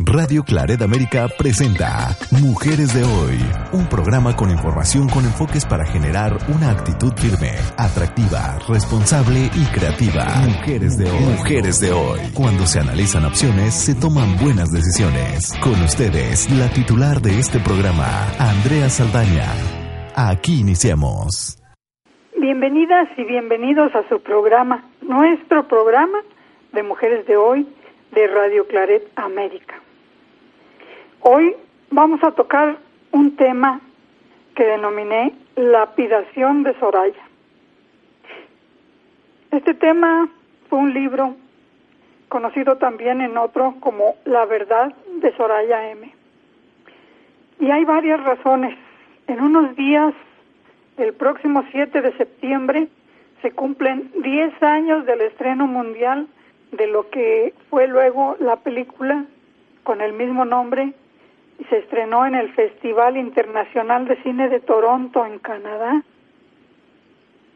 [0.00, 3.34] Radio Claret América presenta Mujeres de Hoy,
[3.72, 10.24] un programa con información con enfoques para generar una actitud firme, atractiva, responsable y creativa.
[10.46, 11.34] Mujeres de Hoy.
[11.34, 12.20] Mujeres de Hoy.
[12.32, 15.52] Cuando se analizan opciones, se toman buenas decisiones.
[15.60, 18.06] Con ustedes, la titular de este programa,
[18.38, 19.50] Andrea Saldaña.
[20.14, 21.58] Aquí iniciamos.
[22.38, 26.22] Bienvenidas y bienvenidos a su programa, nuestro programa
[26.72, 27.66] de Mujeres de Hoy
[28.12, 29.82] de Radio Claret América.
[31.20, 31.54] Hoy
[31.90, 32.78] vamos a tocar
[33.10, 33.80] un tema
[34.54, 37.22] que denominé Lapidación de Soraya.
[39.50, 40.28] Este tema
[40.68, 41.34] fue un libro
[42.28, 46.14] conocido también en otro como La verdad de Soraya M.
[47.58, 48.78] Y hay varias razones.
[49.26, 50.14] En unos días,
[50.98, 52.88] el próximo 7 de septiembre,
[53.42, 56.28] se cumplen 10 años del estreno mundial
[56.70, 59.24] de lo que fue luego la película
[59.82, 60.92] con el mismo nombre
[61.58, 66.02] y se estrenó en el Festival Internacional de Cine de Toronto, en Canadá.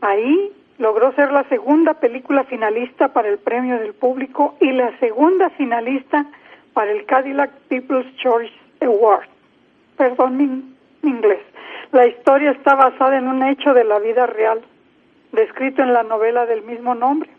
[0.00, 5.50] Ahí logró ser la segunda película finalista para el premio del público y la segunda
[5.50, 6.26] finalista
[6.72, 9.28] para el Cadillac People's Choice Award.
[9.96, 11.40] Perdón mi inglés.
[11.92, 14.62] La historia está basada en un hecho de la vida real,
[15.30, 17.30] descrito en la novela del mismo nombre.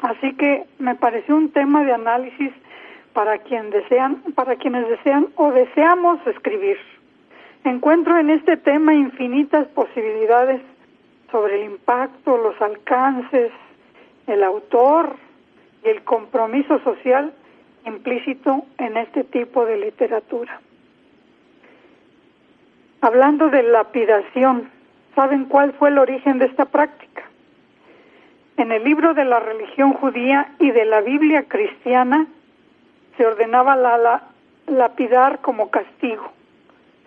[0.00, 2.52] Así que me pareció un tema de análisis
[3.18, 6.78] para quienes desean o deseamos escribir.
[7.64, 10.60] Encuentro en este tema infinitas posibilidades
[11.32, 13.50] sobre el impacto, los alcances,
[14.28, 15.16] el autor
[15.84, 17.32] y el compromiso social
[17.84, 20.60] implícito en este tipo de literatura.
[23.00, 24.70] Hablando de lapidación,
[25.16, 27.24] ¿saben cuál fue el origen de esta práctica?
[28.56, 32.28] En el libro de la religión judía y de la Biblia cristiana
[33.18, 34.22] se ordenaba la,
[34.68, 36.30] lapidar como castigo.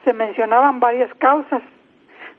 [0.03, 1.63] Se mencionaban varias causas,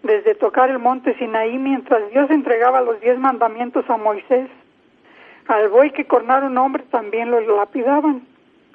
[0.02, 4.48] desde tocar el monte Sinaí mientras Dios entregaba los diez mandamientos a Moisés.
[5.48, 8.22] Al buey que cornara un hombre también lo lapidaban,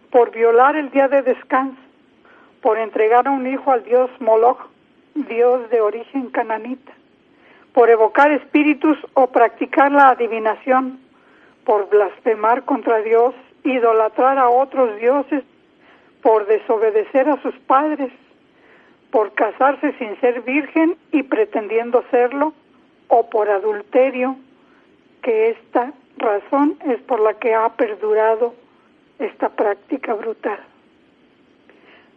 [0.10, 1.80] por violar el día de descanso,
[2.62, 4.68] por entregar a un hijo al dios Moloch,
[5.14, 6.92] dios de origen cananita,
[7.74, 11.00] por evocar espíritus o practicar la adivinación,
[11.66, 13.36] por blasfemar contra Dios,
[13.72, 15.44] idolatrar a otros dioses,
[16.22, 18.12] por desobedecer a sus padres,
[19.12, 22.54] por casarse sin ser virgen y pretendiendo serlo,
[23.08, 24.36] o por adulterio,
[25.22, 28.54] que esta razón es por la que ha perdurado
[29.20, 30.60] esta práctica brutal.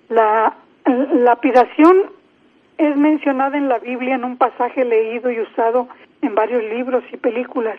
[0.09, 2.11] La lapidación
[2.79, 5.89] es mencionada en la Biblia en un pasaje leído y usado
[6.23, 7.79] en varios libros y películas.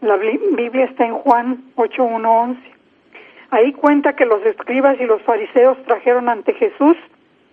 [0.00, 2.75] La Biblia está en Juan 8.1.11.
[3.56, 6.94] Ahí cuenta que los escribas y los fariseos trajeron ante Jesús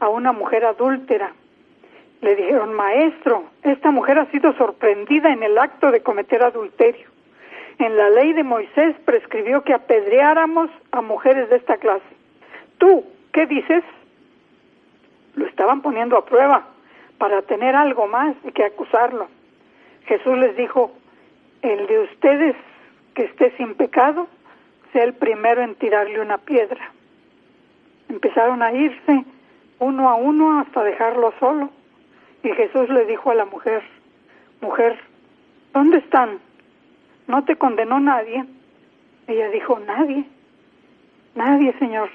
[0.02, 1.32] a una mujer adúltera.
[2.20, 7.08] Le dijeron, maestro, esta mujer ha sido sorprendida en el acto de cometer adulterio.
[7.80, 12.04] En la ley de Moisés prescribió que apedreáramos a mujeres de esta clase.
[12.80, 13.86] ¿Tú qué dices?
[15.36, 16.68] Lo estaban poniendo a prueba
[17.18, 19.30] para tener algo más y que acusarlo.
[20.08, 20.92] Jesús les dijo,
[21.62, 22.58] el de ustedes
[23.14, 24.28] que esté sin pecado,
[25.02, 26.92] el primero en tirarle una piedra.
[28.10, 29.26] Empezaron a irse
[29.80, 31.70] uno a uno hasta dejarlo solo.
[32.44, 33.82] Y Jesús le dijo a la mujer,
[34.62, 35.00] mujer,
[35.74, 36.40] ¿dónde están?
[37.28, 38.46] ¿No te condenó nadie?
[39.28, 40.26] Ella dijo, nadie,
[41.36, 42.10] nadie, Señor.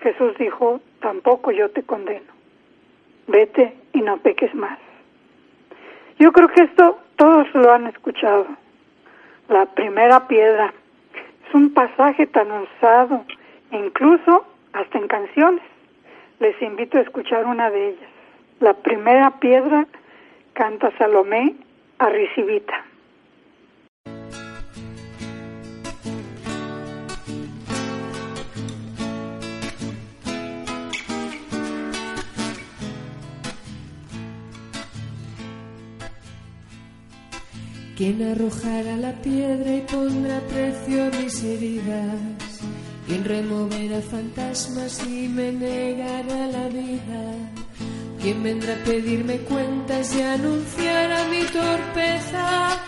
[0.00, 2.32] Jesús dijo, tampoco yo te condeno.
[3.26, 4.78] Vete y no peques más.
[6.18, 8.46] Yo creo que esto todos lo han escuchado.
[9.48, 10.72] La primera piedra
[11.46, 13.24] es un pasaje tan usado,
[13.70, 15.62] incluso hasta en canciones.
[16.40, 18.10] Les invito a escuchar una de ellas.
[18.60, 19.86] La primera piedra
[20.52, 21.54] canta Salomé
[21.98, 22.84] a Ricibita.
[37.96, 42.18] Quien arrojará la piedra y pondrá precio mis heridas,
[43.06, 47.22] quien removerá fantasmas y me negará la vida,
[48.20, 52.80] quien vendrá a pedirme cuentas y anunciará mi torpeza,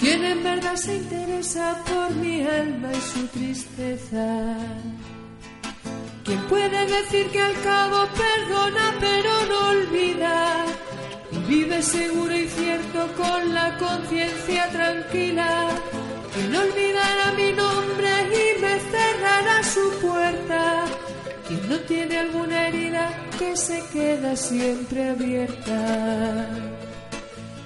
[0.00, 4.56] quien en verdad se interesa por mi alma y su tristeza.
[6.24, 10.73] ¿Quién puede decir que al cabo perdona pero no olvida?
[11.48, 15.68] Vive seguro y cierto con la conciencia tranquila.
[16.34, 18.10] Quien olvidará mi nombre
[18.42, 20.84] y me cerrará su puerta.
[21.46, 26.48] Quien no tiene alguna herida que se queda siempre abierta.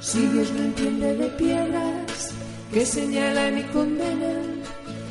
[0.00, 2.34] Si Dios no entiende de piedras
[2.72, 4.58] que señalan y condenan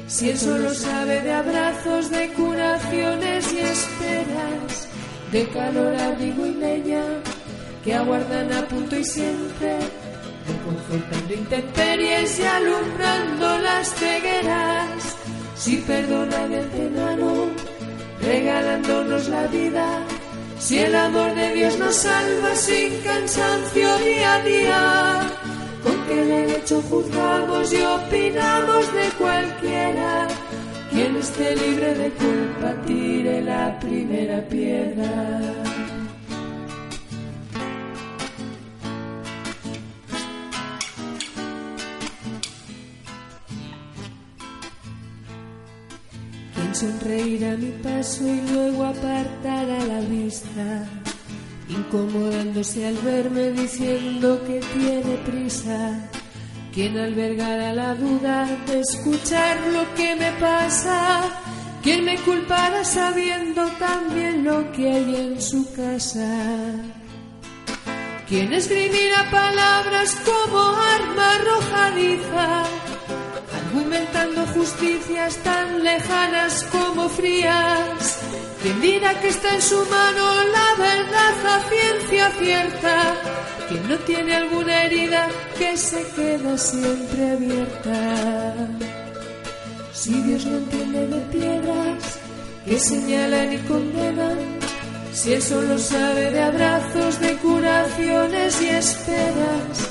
[0.08, 4.88] si él solo sabe de abrazos, de curaciones y esperas,
[5.34, 7.04] de calor, abrigo y leña,
[7.88, 9.78] que aguardan a punto y siempre,
[10.46, 15.16] reconfortando intemperies y alumbrando las cegueras,
[15.56, 17.46] si perdona de antemano,
[18.22, 20.04] regalándonos la vida,
[20.60, 25.22] si el amor de Dios nos salva sin cansancio día a día
[25.82, 30.28] con qué derecho juzgamos y opinamos de cualquiera.
[30.92, 35.77] Quien esté libre de culpa tire la primera piedra.
[46.80, 50.86] Quien sonreirá mi paso y luego apartará la vista
[51.70, 56.08] incomodándose al verme diciendo que tiene prisa.
[56.72, 61.22] Quien albergará la duda de escuchar lo que me pasa,
[61.82, 66.76] quien me culpará sabiendo también lo que hay en su casa.
[68.30, 72.77] Quien escribirá palabras como arma arrojadiza,
[73.68, 78.20] argumentando justicias tan lejanas como frías
[78.62, 80.26] quien dirá que está en su mano
[80.58, 83.16] la verdad ciencia cierta?
[83.68, 85.28] Quien no tiene alguna herida
[85.58, 88.54] que se queda siempre abierta?
[89.94, 92.20] Si Dios no entiende de piedras
[92.66, 94.38] que señalan y condenan,
[95.14, 99.90] si Él solo sabe de abrazos, de curaciones y esperas,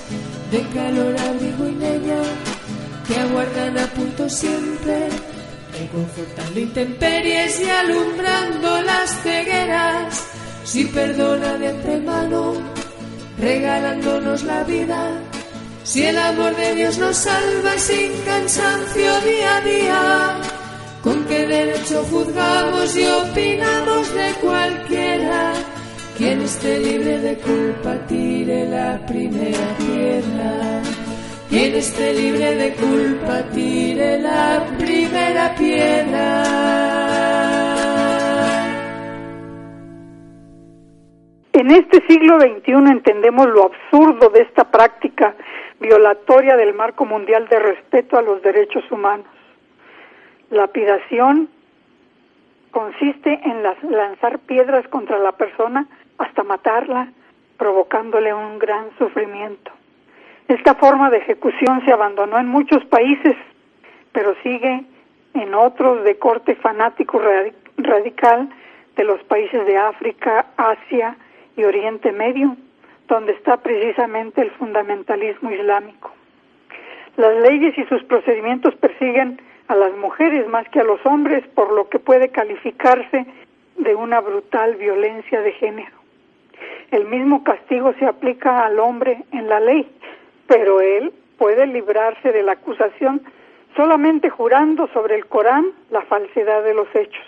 [0.51, 2.23] de calor, abrigo y leña,
[3.07, 5.09] que aguardan a punto siempre
[5.79, 10.25] reconfortando intemperies y alumbrando las cegueras,
[10.65, 12.55] si perdona de antemano,
[13.39, 15.21] regalándonos la vida,
[15.85, 20.41] si el amor de Dios nos salva sin cansancio día a día,
[21.03, 25.53] con qué derecho juzgamos y opinamos de cualquiera,
[26.17, 30.66] quien esté libre de culpa tire la primera piedra.
[31.49, 36.43] Quien esté libre de culpa tire la primera piedra.
[41.53, 45.37] En este siglo XXI entendemos lo absurdo de esta práctica
[45.79, 49.27] violatoria del marco mundial de respeto a los derechos humanos.
[50.51, 51.49] La lapidación
[52.73, 55.87] consiste en lanzar piedras contra la persona
[56.19, 57.13] hasta matarla,
[57.57, 59.76] provocándole un gran sufrimiento.
[60.49, 63.37] Esta forma de ejecución se abandonó en muchos países,
[64.13, 64.85] pero sigue
[65.35, 67.21] en otros de corte fanático
[67.77, 68.49] radical
[68.95, 71.17] de los países de África, Asia
[71.57, 72.57] y Oriente Medio,
[73.09, 76.13] donde está precisamente el fundamentalismo islámico.
[77.17, 81.73] Las leyes y sus procedimientos persiguen a las mujeres más que a los hombres, por
[81.73, 83.27] lo que puede calificarse
[83.79, 85.97] de una brutal violencia de género.
[86.91, 89.91] El mismo castigo se aplica al hombre en la ley,
[90.47, 93.23] pero él puede librarse de la acusación
[93.75, 97.27] solamente jurando sobre el Corán la falsedad de los hechos,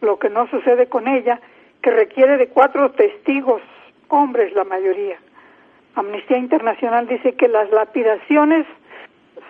[0.00, 1.40] lo que no sucede con ella,
[1.82, 3.60] que requiere de cuatro testigos,
[4.08, 5.18] hombres la mayoría.
[5.94, 8.66] Amnistía Internacional dice que las lapidaciones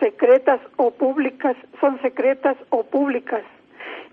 [0.01, 3.43] secretas o públicas son secretas o públicas.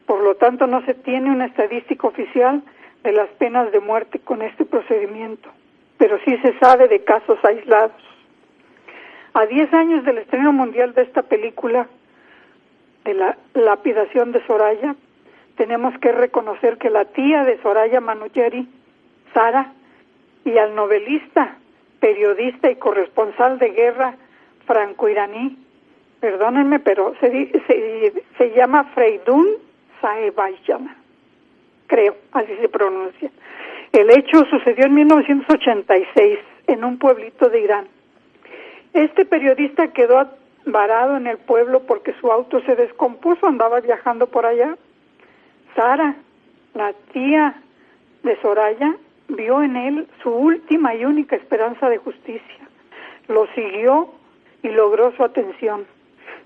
[0.05, 2.61] Por lo tanto, no se tiene una estadística oficial
[3.03, 5.49] de las penas de muerte con este procedimiento,
[5.97, 8.01] pero sí se sabe de casos aislados.
[9.33, 11.87] A 10 años del estreno mundial de esta película,
[13.03, 14.95] de la lapidación de Soraya,
[15.57, 18.67] tenemos que reconocer que la tía de Soraya Manuyeri,
[19.33, 19.73] Sara,
[20.45, 21.57] y al novelista,
[21.99, 24.15] periodista y corresponsal de guerra
[24.67, 25.57] franco-iraní,
[26.19, 27.29] perdónenme, pero se,
[27.67, 29.47] se, se llama Freidun
[29.99, 30.95] Saebayan,
[31.87, 33.31] creo, así se pronuncia.
[33.91, 37.87] El hecho sucedió en 1986 en un pueblito de Irán.
[38.93, 40.29] Este periodista quedó
[40.65, 44.77] varado en el pueblo porque su auto se descompuso, andaba viajando por allá.
[45.75, 46.15] Sara,
[46.75, 47.55] la tía
[48.21, 48.95] de Soraya,
[49.29, 52.67] vio en él su última y única esperanza de justicia.
[53.27, 54.09] Lo siguió
[54.61, 55.85] y logró su atención.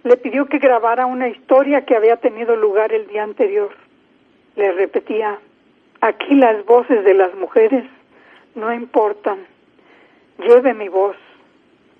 [0.03, 3.71] Le pidió que grabara una historia que había tenido lugar el día anterior.
[4.55, 5.37] Le repetía,
[5.99, 7.83] aquí las voces de las mujeres
[8.55, 9.39] no importan.
[10.39, 11.17] Lleve mi voz.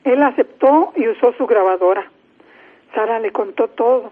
[0.04, 2.10] Él aceptó y usó su grabadora.
[2.94, 4.12] Sara le contó todo.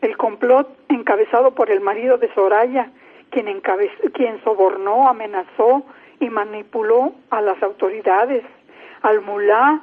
[0.00, 2.90] El complot encabezado por el marido de Soraya,
[3.30, 3.60] quien,
[4.12, 5.84] quien sobornó, amenazó
[6.20, 8.44] y manipuló a las autoridades,
[9.02, 9.80] al mulá,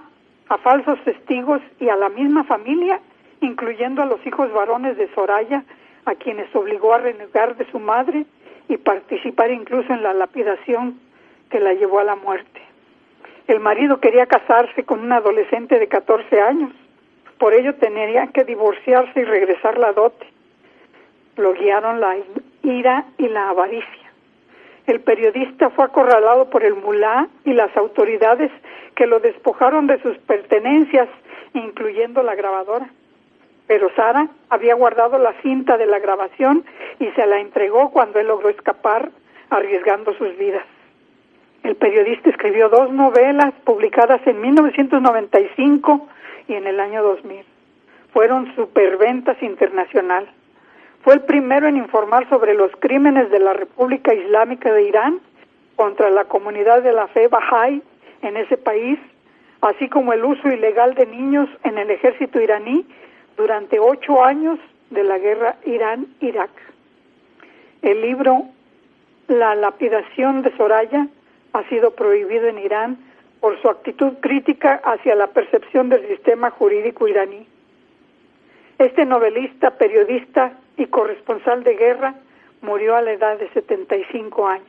[0.50, 3.00] a falsos testigos y a la misma familia,
[3.42, 5.64] incluyendo a los hijos varones de Soraya,
[6.06, 8.26] a quienes obligó a renegar de su madre
[8.68, 11.00] y participar incluso en la lapidación
[11.50, 12.62] que la llevó a la muerte.
[13.50, 16.72] El marido quería casarse con una adolescente de 14 años,
[17.40, 20.28] por ello tenía que divorciarse y regresar la dote.
[21.36, 22.16] Lo guiaron la
[22.62, 24.12] ira y la avaricia.
[24.86, 28.52] El periodista fue acorralado por el mulá y las autoridades
[28.94, 31.10] que lo despojaron de sus pertenencias,
[31.56, 32.88] incluyendo la grabadora.
[33.66, 36.66] Pero Sara había guardado la cinta de la grabación
[37.00, 39.10] y se la entregó cuando él logró escapar,
[39.50, 40.66] arriesgando sus vidas.
[41.64, 46.08] El periodista escribió dos novelas publicadas en 1995
[46.48, 47.44] y en el año 2000.
[48.14, 50.30] Fueron superventas internacional.
[51.04, 55.20] Fue el primero en informar sobre los crímenes de la República Islámica de Irán
[55.76, 57.82] contra la comunidad de la fe Bahá'í
[58.22, 59.00] en ese país,
[59.62, 62.86] así como el uso ilegal de niños en el ejército iraní
[63.38, 66.50] durante ocho años de la guerra Irán-Irak.
[67.82, 68.46] El libro
[69.28, 71.08] La lapidación de Soraya
[71.54, 72.98] ha sido prohibido en Irán
[73.40, 77.48] por su actitud crítica hacia la percepción del sistema jurídico iraní.
[78.78, 82.16] Este novelista, periodista y corresponsal de guerra
[82.62, 84.68] murió a la edad de 75 años.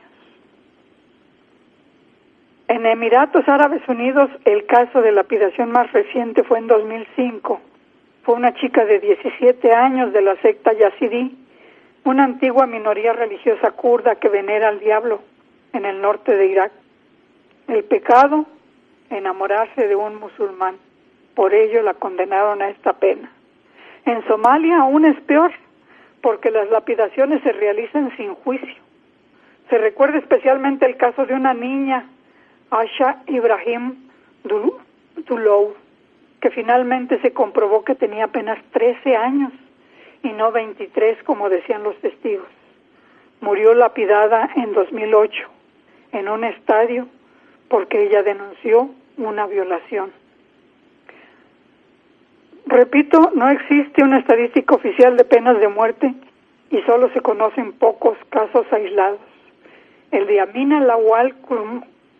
[2.67, 7.59] En Emiratos Árabes Unidos, el caso de lapidación más reciente fue en 2005.
[8.23, 11.37] Fue una chica de 17 años de la secta Yazidi,
[12.05, 15.21] una antigua minoría religiosa kurda que venera al diablo
[15.73, 16.71] en el norte de Irak.
[17.67, 18.45] El pecado,
[19.09, 20.77] enamorarse de un musulmán.
[21.35, 23.31] Por ello la condenaron a esta pena.
[24.05, 25.51] En Somalia aún es peor,
[26.21, 28.81] porque las lapidaciones se realizan sin juicio.
[29.69, 32.05] Se recuerda especialmente el caso de una niña,
[32.71, 34.09] Asha Ibrahim
[34.43, 35.75] Dulou,
[36.41, 39.53] que finalmente se comprobó que tenía apenas 13 años
[40.23, 42.47] y no 23 como decían los testigos.
[43.39, 45.60] Murió lapidada en 2008
[46.11, 47.07] en un estadio
[47.69, 50.11] porque ella denunció una violación.
[52.65, 56.13] Repito, no existe una estadística oficial de penas de muerte
[56.69, 59.19] y solo se conocen pocos casos aislados.
[60.11, 61.35] El de Amina Lawal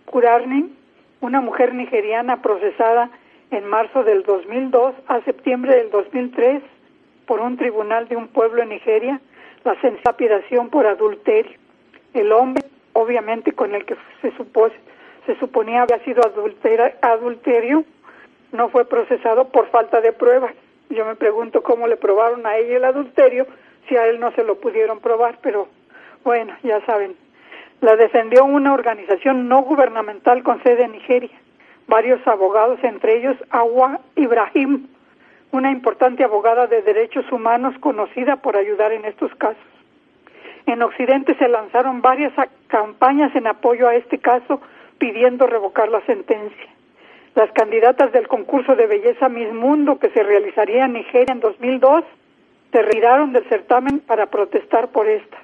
[0.05, 0.73] Kurarni,
[1.21, 3.09] una mujer nigeriana procesada
[3.51, 6.63] en marzo del 2002 a septiembre del 2003
[7.25, 9.21] por un tribunal de un pueblo en Nigeria,
[9.63, 11.57] la sensapidación por adulterio.
[12.13, 12.60] El hombre,
[13.01, 14.31] obviamente con el que se,
[15.25, 16.21] se suponía había sido
[17.01, 17.83] adulterio,
[18.51, 20.53] no fue procesado por falta de pruebas.
[20.89, 23.47] Yo me pregunto cómo le probaron a ella el adulterio
[23.87, 25.67] si a él no se lo pudieron probar, pero
[26.23, 27.15] bueno, ya saben.
[27.79, 31.31] La defendió una organización no gubernamental con sede en Nigeria.
[31.87, 34.87] Varios abogados, entre ellos Awa Ibrahim,
[35.51, 39.70] una importante abogada de derechos humanos conocida por ayudar en estos casos.
[40.65, 42.33] En Occidente se lanzaron varias
[42.67, 44.61] campañas en apoyo a este caso
[44.97, 46.67] pidiendo revocar la sentencia.
[47.35, 52.03] Las candidatas del concurso de belleza Miss Mundo que se realizaría en Nigeria en 2002
[52.71, 55.37] se retiraron del certamen para protestar por esta.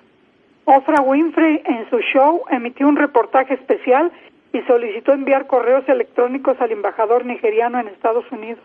[0.66, 4.12] Oprah Winfrey en su show emitió un reportaje especial
[4.54, 8.64] y solicitó enviar correos electrónicos al embajador nigeriano en Estados Unidos.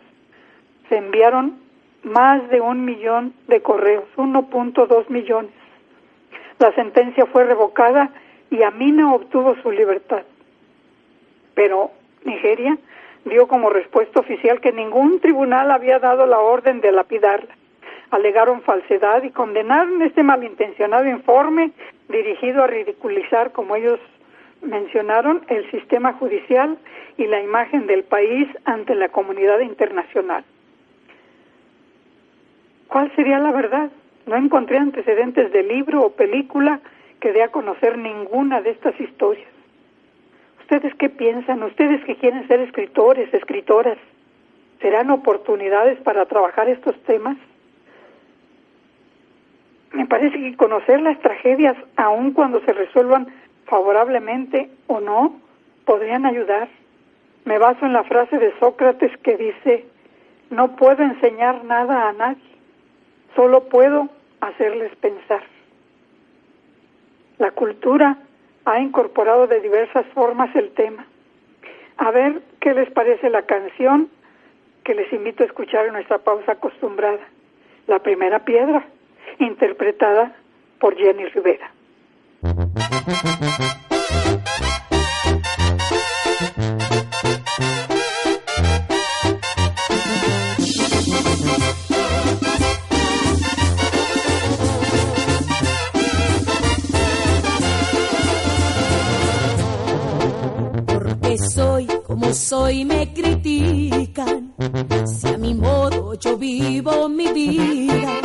[0.89, 1.59] Se enviaron
[2.03, 5.51] más de un millón de correos, 1.2 millones.
[6.59, 8.09] La sentencia fue revocada
[8.49, 10.23] y Amina obtuvo su libertad.
[11.55, 11.91] Pero
[12.23, 12.77] Nigeria
[13.25, 17.55] dio como respuesta oficial que ningún tribunal había dado la orden de lapidarla.
[18.11, 21.71] Alegaron falsedad y condenaron este malintencionado informe
[22.09, 23.99] dirigido a ridiculizar, como ellos
[24.61, 26.77] mencionaron, el sistema judicial
[27.17, 30.43] y la imagen del país ante la comunidad internacional.
[32.87, 33.89] ¿Cuál sería la verdad?
[34.25, 36.79] No encontré antecedentes de libro o película
[37.19, 39.47] que dé a conocer ninguna de estas historias.
[40.61, 41.61] ¿Ustedes qué piensan?
[41.63, 43.97] ¿Ustedes que quieren ser escritores, escritoras?
[44.81, 47.37] ¿Serán oportunidades para trabajar estos temas?
[49.93, 53.27] Me parece que conocer las tragedias, aun cuando se resuelvan
[53.65, 55.39] favorablemente o no,
[55.85, 56.67] podrían ayudar.
[57.45, 59.85] Me baso en la frase de Sócrates que dice,
[60.49, 62.52] no puedo enseñar nada a nadie,
[63.35, 64.09] solo puedo
[64.41, 65.43] hacerles pensar.
[67.37, 68.17] La cultura
[68.65, 71.05] ha incorporado de diversas formas el tema.
[71.97, 74.09] A ver qué les parece la canción
[74.83, 77.19] que les invito a escuchar en nuestra pausa acostumbrada.
[77.87, 78.85] La primera piedra,
[79.39, 80.35] interpretada
[80.79, 81.71] por Jenny Rivera.
[102.33, 104.53] Como soy me critican.
[105.05, 108.21] Si a mi modo yo vivo mi vida.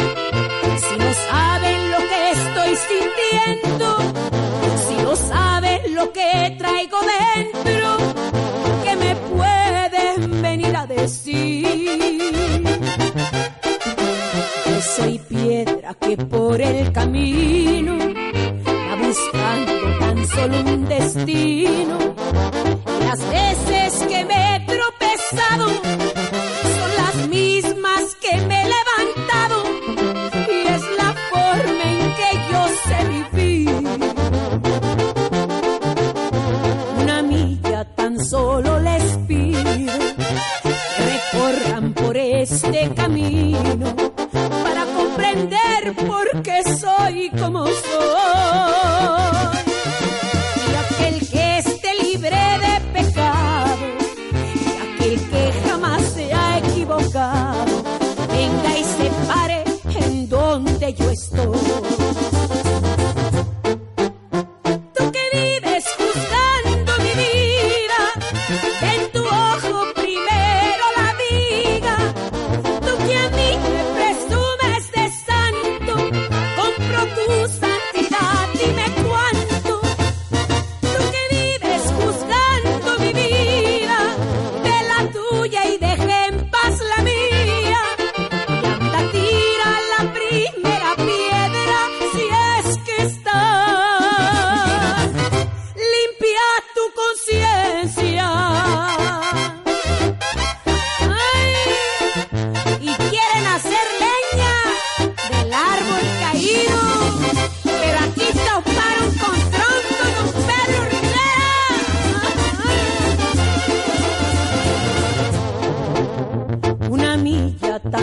[0.82, 3.57] Si no saben lo que estoy sintiendo.
[60.96, 61.67] Yo estoy.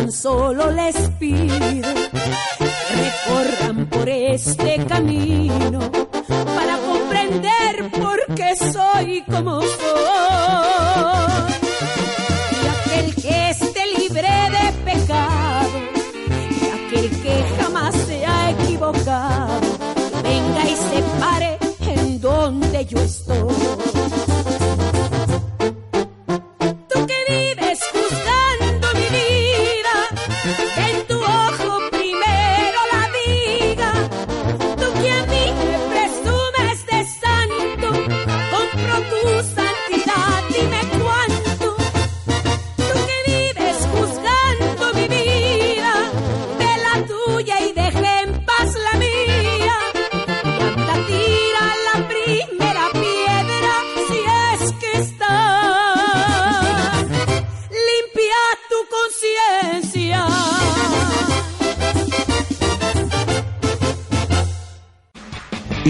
[0.05, 1.55] Tan solo les pido
[2.95, 5.34] recorran por este camino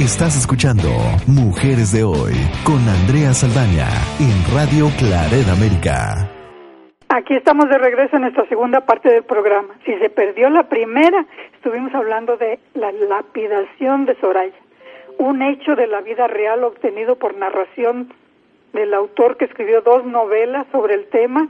[0.05, 0.87] Estás escuchando
[1.25, 3.87] Mujeres de Hoy con Andrea Saldaña
[4.19, 6.29] en Radio Claret América.
[7.09, 9.73] Aquí estamos de regreso en nuestra segunda parte del programa.
[9.83, 14.53] Si se perdió la primera, estuvimos hablando de la lapidación de Soraya,
[15.17, 18.13] un hecho de la vida real obtenido por narración
[18.73, 21.47] del autor que escribió dos novelas sobre el tema,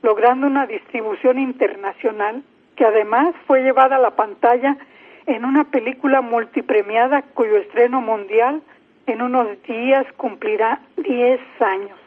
[0.00, 2.42] logrando una distribución internacional
[2.74, 4.78] que además fue llevada a la pantalla
[5.26, 8.62] en una película multipremiada cuyo estreno mundial
[9.06, 11.98] en unos días cumplirá 10 años.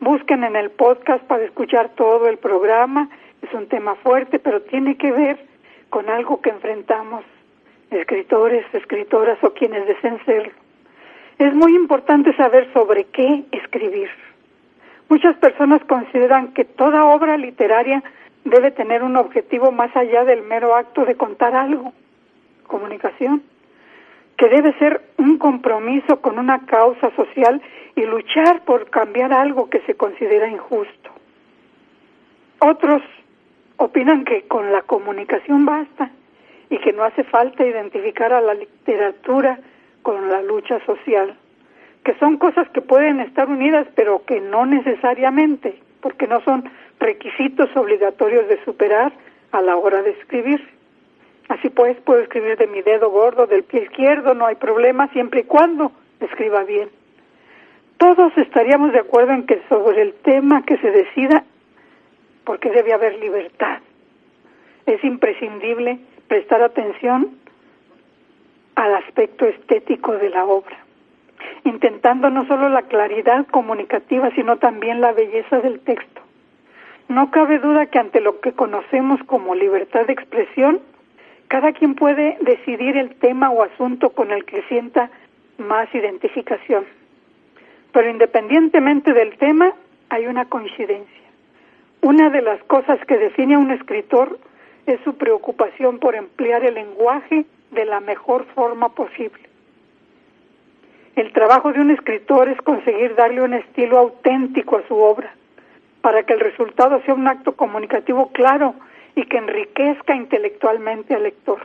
[0.00, 3.08] Busquen en el podcast para escuchar todo el programa.
[3.42, 5.38] Es un tema fuerte, pero tiene que ver
[5.90, 7.24] con algo que enfrentamos
[7.90, 10.52] escritores, escritoras o quienes deseen serlo.
[11.38, 14.10] Es muy importante saber sobre qué escribir.
[15.08, 18.02] Muchas personas consideran que toda obra literaria
[18.44, 21.92] debe tener un objetivo más allá del mero acto de contar algo.
[22.72, 23.42] Comunicación,
[24.38, 27.60] que debe ser un compromiso con una causa social
[27.94, 31.10] y luchar por cambiar algo que se considera injusto.
[32.60, 33.02] Otros
[33.76, 36.10] opinan que con la comunicación basta
[36.70, 39.58] y que no hace falta identificar a la literatura
[40.02, 41.36] con la lucha social,
[42.04, 46.64] que son cosas que pueden estar unidas pero que no necesariamente, porque no son
[46.98, 49.12] requisitos obligatorios de superar
[49.52, 50.81] a la hora de escribir.
[51.52, 55.40] Así pues, puedo escribir de mi dedo gordo del pie izquierdo, no hay problema, siempre
[55.40, 56.88] y cuando escriba bien.
[57.98, 61.44] Todos estaríamos de acuerdo en que sobre el tema que se decida,
[62.44, 63.80] porque debe haber libertad,
[64.86, 67.36] es imprescindible prestar atención
[68.74, 70.78] al aspecto estético de la obra,
[71.64, 76.22] intentando no solo la claridad comunicativa, sino también la belleza del texto.
[77.08, 80.80] No cabe duda que ante lo que conocemos como libertad de expresión,
[81.52, 85.10] cada quien puede decidir el tema o asunto con el que sienta
[85.58, 86.86] más identificación.
[87.92, 89.74] Pero independientemente del tema,
[90.08, 91.26] hay una coincidencia.
[92.00, 94.38] Una de las cosas que define a un escritor
[94.86, 99.42] es su preocupación por emplear el lenguaje de la mejor forma posible.
[101.16, 105.34] El trabajo de un escritor es conseguir darle un estilo auténtico a su obra,
[106.00, 108.74] para que el resultado sea un acto comunicativo claro
[109.14, 111.60] y que enriquezca intelectualmente al lector.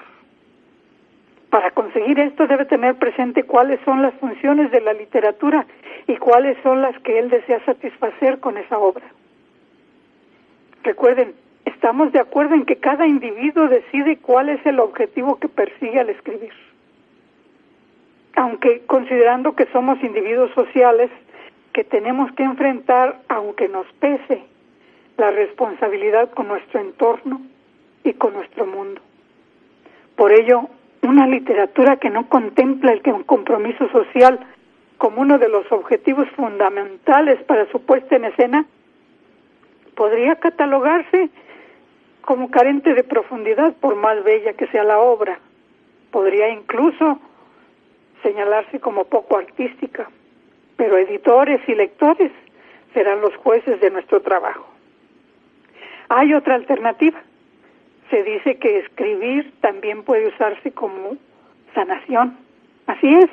[1.50, 5.66] Para conseguir esto debe tener presente cuáles son las funciones de la literatura
[6.08, 9.06] y cuáles son las que él desea satisfacer con esa obra.
[10.84, 16.00] Recuerden, estamos de acuerdo en que cada individuo decide cuál es el objetivo que persigue
[16.00, 16.54] al escribir.
[18.36, 21.10] Aunque considerando que somos individuos sociales,
[21.74, 24.44] que tenemos que enfrentar, aunque nos pese,
[25.18, 27.42] la responsabilidad con nuestro entorno
[28.04, 29.02] y con nuestro mundo.
[30.16, 30.70] Por ello,
[31.02, 34.40] una literatura que no contempla el compromiso social
[34.98, 38.66] como uno de los objetivos fundamentales para su puesta en escena,
[39.96, 41.30] podría catalogarse
[42.22, 45.40] como carente de profundidad por más bella que sea la obra.
[46.12, 47.20] Podría incluso
[48.24, 50.10] señalarse como poco artística
[50.78, 52.32] pero editores y lectores
[52.94, 54.66] serán los jueces de nuestro trabajo.
[56.10, 57.20] Hay otra alternativa.
[58.10, 61.18] Se dice que escribir también puede usarse como
[61.74, 62.38] sanación.
[62.86, 63.30] Así es.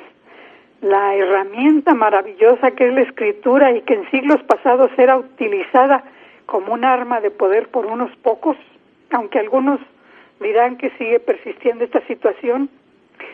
[0.81, 6.03] La herramienta maravillosa que es la escritura y que en siglos pasados era utilizada
[6.45, 8.57] como un arma de poder por unos pocos,
[9.11, 9.79] aunque algunos
[10.39, 12.69] dirán que sigue persistiendo esta situación,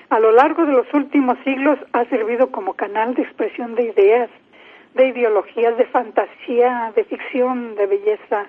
[0.09, 4.29] a lo largo de los últimos siglos ha servido como canal de expresión de ideas,
[4.93, 8.45] de ideologías, de fantasía, de ficción, de belleza,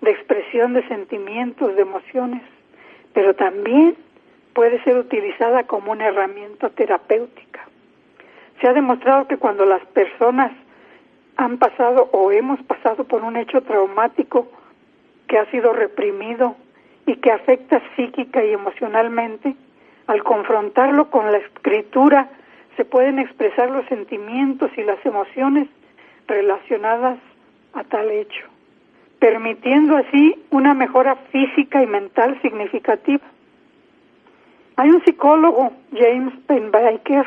[0.00, 2.42] de expresión de sentimientos, de emociones,
[3.12, 3.96] pero también
[4.52, 7.66] puede ser utilizada como una herramienta terapéutica.
[8.60, 10.52] Se ha demostrado que cuando las personas
[11.36, 14.48] han pasado o hemos pasado por un hecho traumático
[15.28, 16.56] que ha sido reprimido
[17.06, 19.54] y que afecta psíquica y emocionalmente,
[20.08, 22.28] al confrontarlo con la escritura,
[22.76, 25.68] se pueden expresar los sentimientos y las emociones
[26.26, 27.18] relacionadas
[27.74, 28.47] a tal hecho,
[29.18, 33.24] permitiendo así una mejora física y mental significativa.
[34.76, 37.26] Hay un psicólogo, James Penbaker,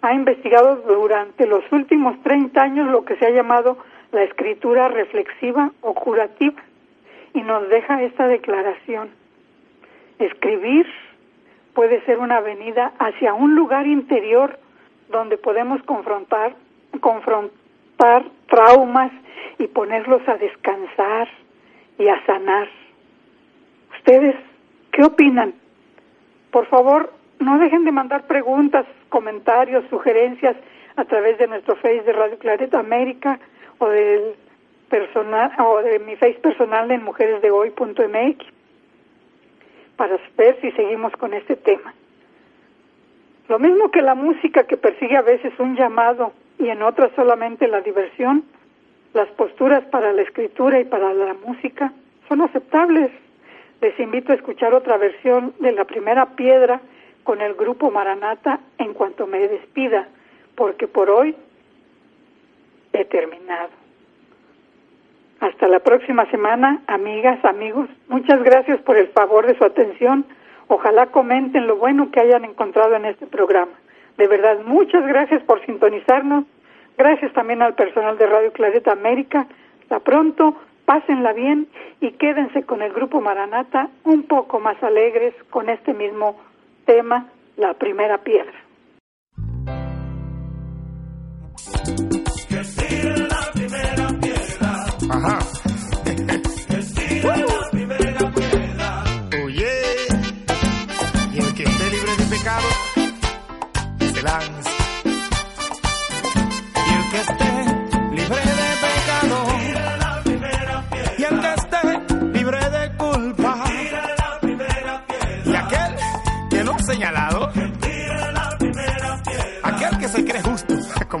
[0.00, 3.78] ha investigado durante los últimos 30 años lo que se ha llamado
[4.12, 6.62] la escritura reflexiva o curativa
[7.34, 9.10] y nos deja esta declaración.
[10.18, 10.86] Escribir
[11.74, 14.58] puede ser una avenida hacia un lugar interior
[15.10, 16.54] donde podemos confrontar,
[18.46, 19.12] traumas
[19.58, 21.28] y ponerlos a descansar
[21.98, 22.68] y a sanar.
[23.96, 24.36] ¿Ustedes
[24.92, 25.54] qué opinan?
[26.50, 30.56] Por favor, no dejen de mandar preguntas, comentarios, sugerencias
[30.96, 33.38] a través de nuestro Face de Radio Claret América
[33.78, 34.34] o del
[34.88, 38.46] personal o de mi Face personal en mujeresdehoy.mx
[39.96, 41.92] para ver si seguimos con este tema.
[43.48, 47.68] Lo mismo que la música que persigue a veces un llamado y en otras solamente
[47.68, 48.44] la diversión,
[49.14, 51.92] las posturas para la escritura y para la música
[52.28, 53.10] son aceptables.
[53.80, 56.80] Les invito a escuchar otra versión de la primera piedra
[57.22, 60.08] con el grupo Maranata en cuanto me despida,
[60.56, 61.36] porque por hoy
[62.92, 63.70] he terminado.
[65.40, 67.88] Hasta la próxima semana, amigas, amigos.
[68.08, 70.24] Muchas gracias por el favor de su atención.
[70.66, 73.72] Ojalá comenten lo bueno que hayan encontrado en este programa.
[74.18, 76.44] De verdad, muchas gracias por sintonizarnos.
[76.98, 79.46] Gracias también al personal de Radio Clareta América.
[79.82, 81.68] Hasta pronto, pásenla bien
[82.00, 86.36] y quédense con el grupo Maranata un poco más alegres con este mismo
[86.84, 88.52] tema La primera piedra.
[95.10, 95.47] Ajá.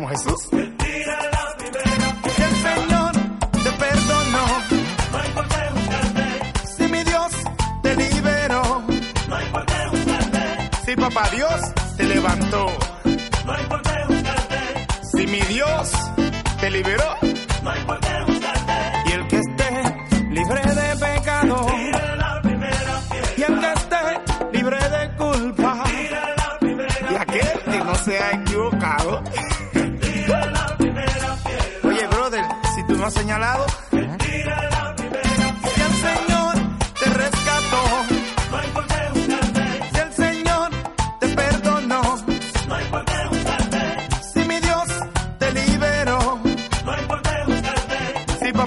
[0.08, 0.67] Como Jesús.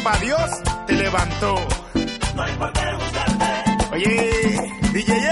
[0.04, 0.50] Papá Dios
[0.88, 1.56] te levantó.
[3.92, 5.30] Oye, DJ.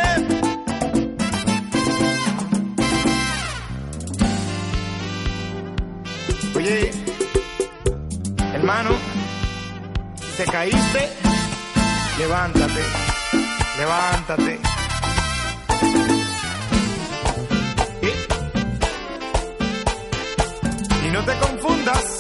[6.56, 6.92] Oye,
[8.54, 8.90] hermano,
[10.20, 11.10] si te caíste,
[12.18, 12.82] levántate,
[13.78, 14.60] levántate.
[18.02, 18.08] Y,
[21.08, 22.20] y no te confundas,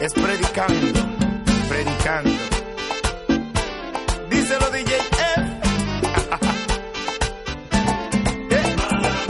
[0.00, 0.97] es predicando,
[2.08, 2.30] predicando.
[4.30, 5.08] Díselo DJ F.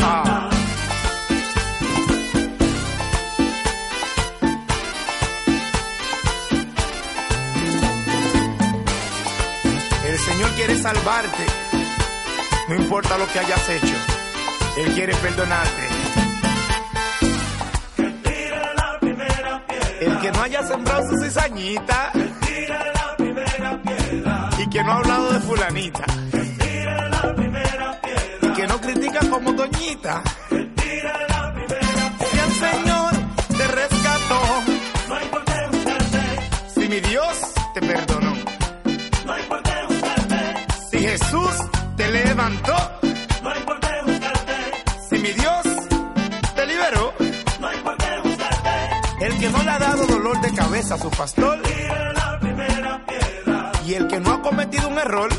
[0.01, 0.51] Ah.
[10.07, 11.45] El Señor quiere salvarte.
[12.69, 13.95] No importa lo que hayas hecho.
[14.77, 15.89] Él quiere perdonarte.
[20.01, 22.13] El que no haya sembrado su cizañita.
[24.59, 26.05] Y que no ha hablado de fulanita.
[28.43, 30.23] Y que no critica como doñita.
[30.51, 33.13] Si el Señor
[33.57, 34.41] te rescató.
[36.75, 37.39] Si mi Dios
[37.75, 38.35] te perdonó.
[40.91, 41.55] Si Jesús
[41.97, 42.77] te levantó.
[45.09, 45.63] Si mi Dios
[46.55, 47.15] te liberó.
[49.21, 51.68] El que no le ha dado dolor de cabeza a su pastor.
[53.89, 55.31] Y el que no ha cometido un error.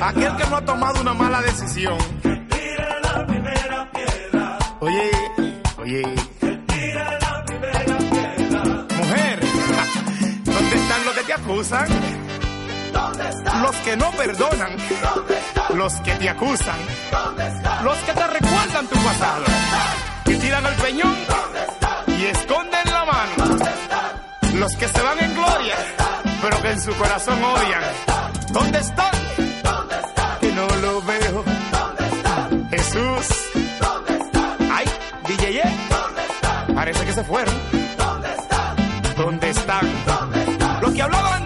[0.00, 1.98] Aquel que no ha tomado una mala decisión.
[4.80, 5.10] Oye,
[5.76, 6.02] oye.
[8.96, 9.40] Mujer,
[10.46, 11.88] ¿dónde están los que te acusan?
[13.60, 14.76] Los que no perdonan.
[15.74, 16.78] Los que te acusan.
[17.84, 19.44] Los que te recuerdan tu pasado.
[20.24, 21.16] Que tiran el peñón
[22.18, 23.58] y esconden la mano.
[24.54, 25.76] Los que se van en gloria,
[26.50, 27.82] pero que en su corazón odian.
[28.52, 29.10] ¿Dónde están?
[30.40, 31.44] Que no lo veo.
[32.70, 33.26] Jesús.
[34.72, 34.86] Ay,
[35.28, 35.62] DJ.
[36.74, 37.54] Parece que se fueron.
[39.16, 39.86] ¿Dónde están?
[40.80, 41.39] Los que hablaban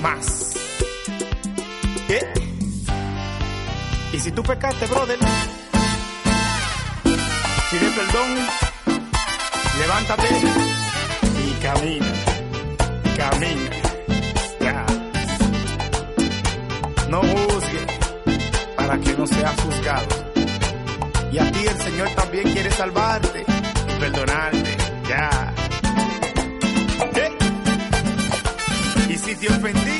[0.00, 0.54] más.
[2.06, 2.20] ¿Qué?
[4.12, 5.18] Y si tú pecaste, brother.
[7.70, 8.70] Pide perdón.
[9.78, 10.28] Levántate
[11.46, 12.12] y camina,
[13.16, 13.70] camina,
[14.60, 14.86] ya.
[17.08, 17.86] No juzgue
[18.76, 20.06] para que no seas juzgado.
[21.32, 23.42] Y a ti el Señor también quiere salvarte
[23.88, 24.76] y perdonarte,
[25.08, 25.49] ya.
[29.30, 29.99] Si te ofendí,